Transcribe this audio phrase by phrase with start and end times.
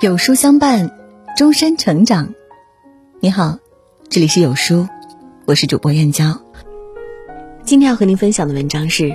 [0.00, 0.96] 有书相伴，
[1.36, 2.32] 终身成长。
[3.18, 3.58] 你好，
[4.08, 4.86] 这里是有书，
[5.44, 6.40] 我是主播燕娇。
[7.64, 9.12] 今天要和您分享的文章是：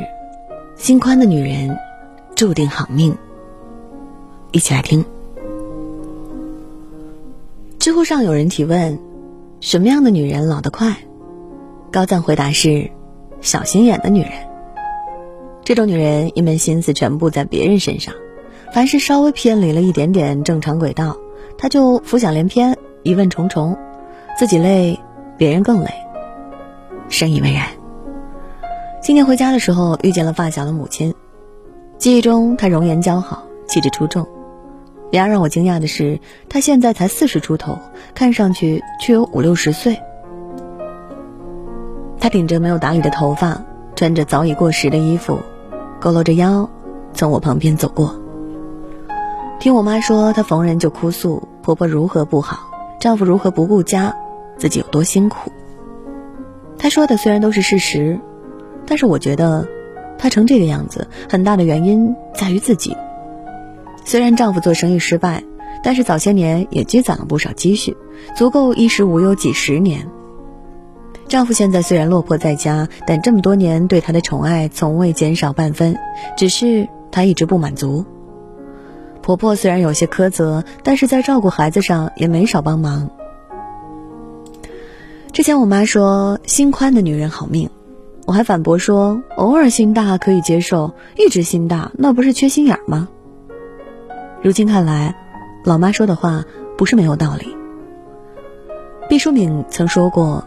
[0.76, 1.80] 心宽的女人
[2.36, 3.16] 注定好命。
[4.52, 5.06] 一起来听。
[7.80, 9.00] 知乎上有人提问：
[9.62, 10.98] 什么样的女人老得快？
[11.94, 12.92] 高赞回答是：
[13.40, 14.32] 小心眼的女人。
[15.64, 18.14] 这种女人一门心思全部在别人身上。
[18.74, 21.16] 凡是稍微偏离了一点点正常轨道，
[21.60, 23.78] 他就浮想联翩，疑问重重，
[24.36, 25.00] 自己累，
[25.38, 25.92] 别人更累。
[27.08, 27.68] 深以为然。
[29.00, 31.14] 今年回家的时候，遇见了发小的母亲，
[32.00, 34.28] 记忆中她容颜姣好，气质出众。
[35.12, 36.20] 然而让我惊讶的是，
[36.50, 37.78] 她现在才四十出头，
[38.16, 40.00] 看上去却有五六十岁。
[42.20, 43.64] 她顶着没有打理的头发，
[43.96, 45.38] 穿着早已过时的衣服，
[46.02, 46.68] 佝偻着腰，
[47.14, 48.23] 从我旁边走过。
[49.64, 52.70] 听我妈说，她逢人就哭诉婆婆如何不好，
[53.00, 54.14] 丈夫如何不顾家，
[54.58, 55.54] 自己有多辛苦。
[56.78, 58.20] 她说的虽然都是事实，
[58.86, 59.66] 但是我觉得，
[60.18, 62.98] 她成这个样子，很大的原因在于自己。
[64.04, 65.42] 虽然丈夫做生意失败，
[65.82, 67.96] 但是早些年也积攒了不少积蓄，
[68.36, 70.10] 足够衣食无忧几十年。
[71.30, 75.96] 丈夫现在虽然落魄在家，但这么多年对她的宠爱从未减少半分，
[76.36, 78.04] 只是她一直不满足。
[79.24, 83.10] 婆婆虽然有些苛责，但是在照顾孩子上也没少帮忙。
[85.32, 87.70] 之前我妈说心宽的女人好命，
[88.28, 93.08] 我还反驳说偶尔心大可以接受，一直心大那不是缺心眼吗？
[94.42, 95.16] 如今看来，
[95.64, 96.44] 老妈说的话
[96.78, 97.56] 不是没有道理。
[99.08, 100.44] 毕淑敏曾说过，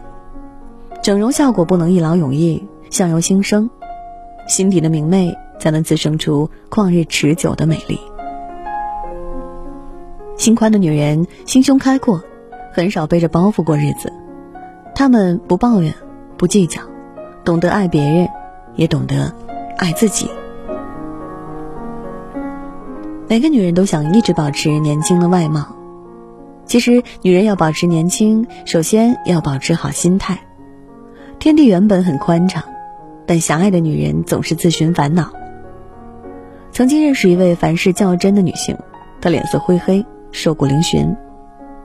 [1.01, 3.71] 整容效果不能一劳永逸，相由心生，
[4.47, 7.99] 心底的明媚才能滋生出旷日持久的美丽。
[10.47, 12.23] 心宽的女人心胸开阔，
[12.71, 14.13] 很少背着包袱过日子。
[14.95, 15.93] 她们不抱怨，
[16.37, 16.79] 不计较，
[17.43, 18.29] 懂得爱别人，
[18.77, 19.35] 也懂得
[19.75, 20.31] 爱自己。
[23.27, 25.75] 每个女人都想一直保持年轻的外貌，
[26.65, 30.39] 其实女人要保持年轻，首先要保持好心态。
[31.39, 32.63] 天地原本很宽敞，
[33.25, 35.29] 但狭隘的女人总是自寻烦恼。
[36.71, 38.77] 曾经认识一位凡事较真的女性，
[39.19, 40.05] 她脸色灰黑。
[40.37, 41.15] 瘦骨嶙峋，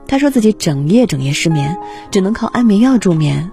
[0.07, 1.75] 他说自己整夜整夜失眠，
[2.11, 3.49] 只能靠安眠药助眠。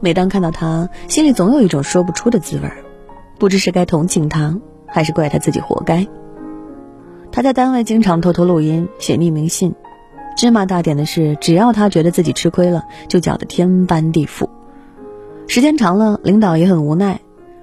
[0.00, 2.68] 每当看到他，心里总有一种说不出的滋味
[3.38, 6.04] 不知是该同情他，还是怪他自己活该。
[7.30, 9.72] 他在单位经常偷偷录音，写匿名信。
[10.36, 14.48] 芝麻大点的是，只要他觉得自己吃亏了，就搅得天翻地覆。
[15.46, 17.20] 时间长了，领导也很无奈，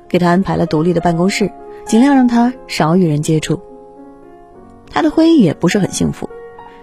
[0.07, 1.51] 给他安排了独立的办公室，
[1.85, 3.59] 尽量让他少与人接触。
[4.93, 6.29] 她的婚姻也不是很幸福，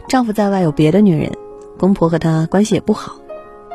[0.08, 1.32] 丈夫在外有别的女人，
[1.78, 3.14] 公婆和她关系也不好，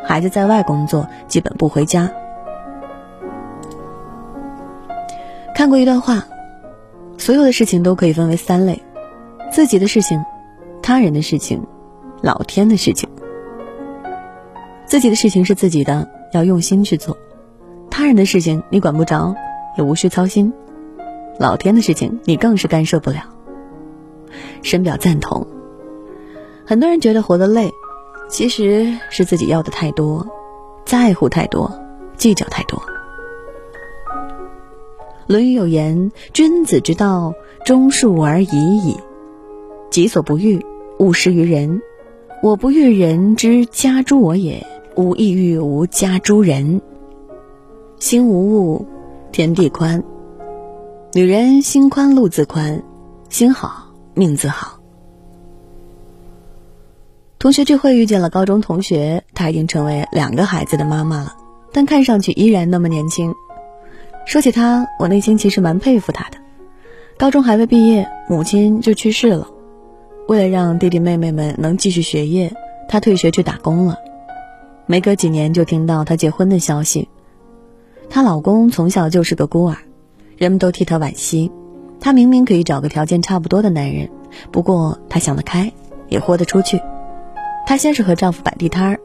[0.05, 2.11] 孩子在外工作，基本不回家。
[5.55, 6.25] 看过一段话，
[7.17, 8.83] 所有的事情都可以分为三类：
[9.49, 10.21] 自己的事情、
[10.81, 11.65] 他人的事情、
[12.21, 13.09] 老天的事情。
[14.85, 17.15] 自己的事情是自己的，要用心去做；
[17.89, 19.33] 他人的事情你管不着，
[19.77, 20.51] 也无需操心；
[21.39, 23.34] 老天的事情你更是干涉不了。
[24.61, 25.45] 深表赞同。
[26.65, 27.71] 很多人觉得活得累，
[28.27, 30.27] 其实是自己要的太多，
[30.85, 31.71] 在乎太多，
[32.17, 32.79] 计较太多。
[35.27, 37.33] 《论语》有言：“君子之道，
[37.65, 38.95] 忠恕而已矣。
[39.89, 40.63] 己所不欲，
[40.99, 41.81] 勿施于人。
[42.43, 46.81] 我不欲人之加诸我也，吾亦欲无加诸人。
[47.97, 48.85] 心无物，
[49.31, 50.03] 天地宽。
[51.13, 52.83] 女人心宽路自宽，
[53.29, 53.83] 心好。”
[54.15, 54.79] 命字好。
[57.37, 61.35] 同学聚会遇见了高中同学，她已经成为两个孩子的妈妈了，
[61.71, 63.33] 但看上去依然那么年轻。
[64.25, 66.37] 说起她，我内心其实蛮佩服她的。
[67.17, 69.47] 高中还未毕业，母亲就去世了。
[70.27, 72.51] 为了让弟弟妹妹们能继续学业，
[72.87, 73.99] 她退学去打工了。
[74.87, 77.09] 没隔几年，就听到她结婚的消息。
[78.09, 79.77] 她老公从小就是个孤儿，
[80.37, 81.51] 人们都替她惋惜。
[81.99, 84.09] 她明明可以找个条件差不多的男人，
[84.51, 85.71] 不过她想得开，
[86.09, 86.81] 也豁得出去。
[87.65, 88.99] 她先是和丈夫摆地摊儿，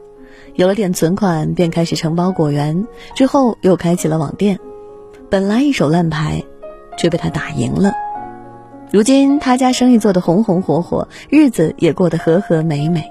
[0.55, 4.59] 有了点存款，便开始承包果园，之后又开起了网店。
[5.29, 6.43] 本来一手烂牌，
[6.97, 7.91] 却被她打赢了。
[8.91, 13.09] 如今她家生意做得红红火火，日子也过得和和美美。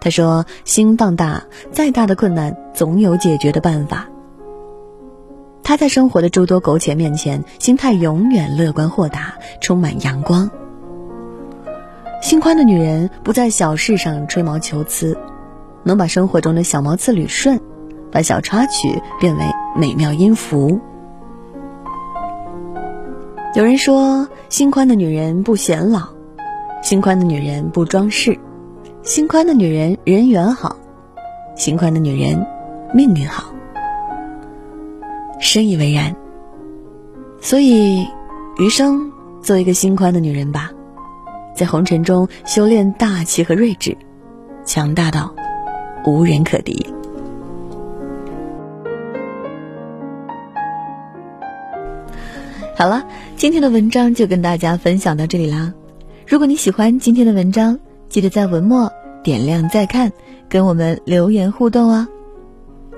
[0.00, 1.42] 她说：“心放大，
[1.72, 4.08] 再大的困难总有解决的办法。”
[5.64, 10.48] 他在生活的诸多苟且面前，心态永远乐观豁达，充满阳光。
[12.20, 15.16] 心宽的女人不在小事上吹毛求疵，
[15.84, 17.60] 能把生活中的小毛刺捋顺，
[18.10, 19.44] 把小插曲变为
[19.76, 20.80] 美妙音符。
[23.54, 26.08] 有人说，心宽的女人不显老，
[26.82, 28.38] 心宽的女人不装饰，
[29.02, 30.76] 心宽的女人人缘好，
[31.54, 32.46] 心宽的女人
[32.92, 33.52] 命运好。
[35.40, 36.14] 深以为然。
[37.40, 38.06] 所以，
[38.58, 39.10] 余生
[39.40, 40.72] 做一个心宽的女人吧，
[41.58, 43.96] 在红尘中修炼大气和睿智，
[44.64, 45.34] 强大到
[46.04, 46.86] 无人可敌。
[52.76, 55.74] 好了，今天的文章就跟大家分享到这里啦。
[56.28, 58.92] 如果你喜欢今天的文章，记得在文末
[59.24, 60.12] 点亮再看，
[60.48, 62.06] 跟我们留言互动哦。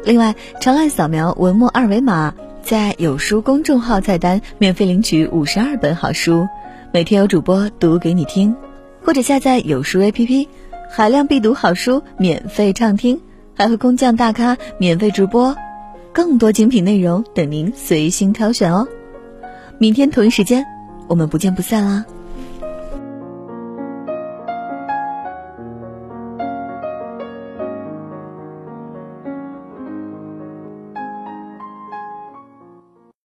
[0.05, 6.47] 另外，长按扫描文末二维码，在有书公众号菜单免费领取五十二本好书，
[6.93, 8.53] 每天有主播读给你听；
[9.01, 10.49] 或者下载有书 APP，
[10.91, 13.21] 海量必读好书免费畅听，
[13.55, 15.55] 还会工匠大咖免费直播，
[16.13, 18.89] 更多精品内容等您随心挑选哦。
[19.79, 20.67] 明天同一时间，
[21.07, 22.05] 我们不见不散啦！